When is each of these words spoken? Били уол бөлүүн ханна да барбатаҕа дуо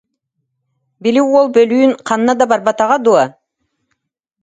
Били 1.03 1.21
уол 1.31 1.47
бөлүүн 1.55 1.91
ханна 2.07 2.33
да 2.39 2.45
барбатаҕа 2.51 2.97
дуо 3.05 3.23